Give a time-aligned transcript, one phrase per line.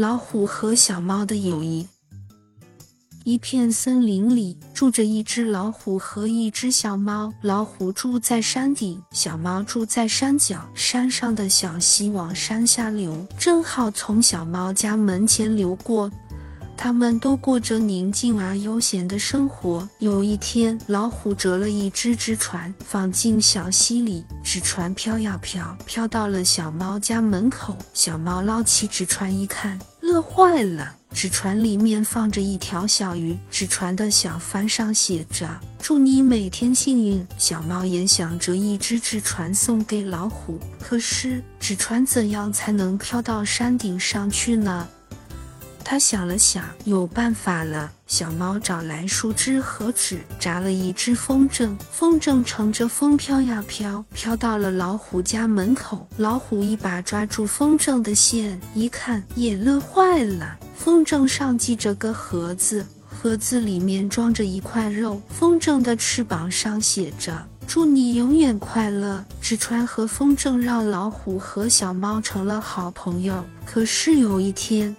[0.00, 1.86] 老虎和小猫的友谊。
[3.24, 7.30] 一片森林里住着一只老虎和一只小猫。
[7.42, 10.66] 老虎住在山顶，小猫住在山脚。
[10.74, 16.10] 山上的小溪往山下流，正好从小猫家门前流过。
[16.82, 19.86] 他们都过着宁静而悠闲的生活。
[19.98, 24.24] 有一天，老虎折了一只纸船，放进小溪里。
[24.42, 27.76] 纸船飘呀飘，飘到了小猫家门口。
[27.92, 30.96] 小猫捞起纸船一看，乐坏了。
[31.12, 35.46] 纸船里面放着一条小鱼，纸船的小帆上写着
[35.78, 37.26] “祝你每天幸运”。
[37.36, 44.88] 小猫也想折一只纸船送给老虎，可是纸船怎样才能飘到山顶上去呢？
[45.84, 47.90] 他想了想，有办法了。
[48.06, 51.76] 小猫找来树枝和纸，扎了一只风筝。
[51.90, 56.06] 风筝乘着风飘呀飘，飘到了老虎家门口。
[56.16, 60.56] 老虎一把抓住风筝的线，一看也乐坏了。
[60.76, 65.20] 风筝上系着个盒子，盒子里面装着一块肉。
[65.28, 69.24] 风筝的翅膀上写着“祝你永远快乐”。
[69.40, 73.44] 纸船和风筝让老虎和小猫成了好朋友。
[73.64, 74.94] 可是有一天，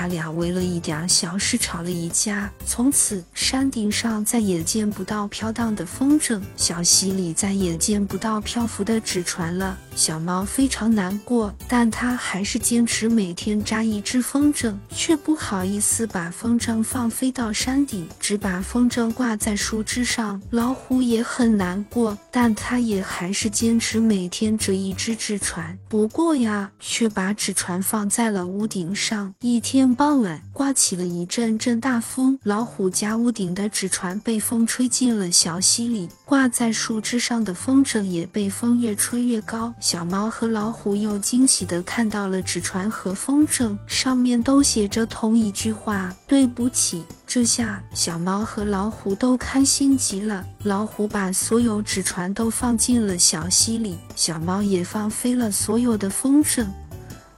[0.00, 9.76] 他俩为了一点小事吵了一架，从此山顶上再也见不到飘荡的风筝，小溪里再也见不到漂浮的纸船了。
[9.94, 20.40] 小猫非常难过，但它还是坚持每天扎一只风筝，却不好意思把风筝放飞到山顶，只把风筝挂在树枝上。
[20.48, 29.34] 老虎也很难过，但它也还是坚持每天折一只纸船，不过呀，却把纸船放在了屋顶上。
[29.40, 29.89] 一天。
[29.94, 39.72] 傍晚，刮起了一阵阵大风，老虎家屋顶的纸船被风吹进了小溪里，挂在树枝上的风筝也被风越吹越高。
[39.80, 50.44] 小猫和老虎又惊喜地看到了纸船和风筝，上面都写着同一句话：“对不起。”这下，小猫和老虎都开心极了。
[50.64, 56.66] 老虎把所有纸船都放进了小溪里，小猫也放飞了所有的风筝，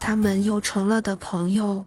[0.01, 1.85] 他们又成了的朋友。